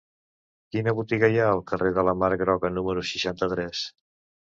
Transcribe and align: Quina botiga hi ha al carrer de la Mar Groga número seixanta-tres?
Quina 0.75 0.93
botiga 0.99 1.29
hi 1.33 1.35
ha 1.43 1.49
al 1.55 1.61
carrer 1.71 1.91
de 1.97 2.05
la 2.07 2.15
Mar 2.21 2.31
Groga 2.45 2.73
número 2.79 3.05
seixanta-tres? 3.11 3.83